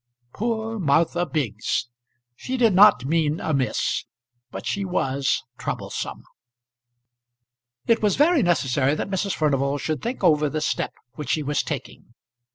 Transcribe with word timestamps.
Poor 0.33 0.79
Martha 0.79 1.27
Biggs! 1.27 1.87
She 2.35 2.57
did 2.57 2.73
not 2.73 3.05
mean 3.05 3.39
amiss; 3.39 4.05
but 4.49 4.65
she 4.65 4.83
was 4.83 5.43
troublesome. 5.59 6.23
It 7.85 8.01
was 8.01 8.15
very 8.15 8.41
necessary 8.41 8.95
that 8.95 9.11
Mrs. 9.11 9.35
Furnival 9.35 9.77
should 9.77 10.01
think 10.01 10.23
over 10.23 10.49
the 10.49 10.59
step 10.59 10.95
which 11.17 11.29
she 11.29 11.43
was 11.43 11.61
taking. 11.61 12.15